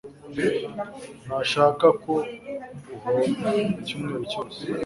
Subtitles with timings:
[1.25, 2.13] Ntashaka ko
[3.03, 3.49] uhomba
[3.81, 4.61] icyumweru cyose.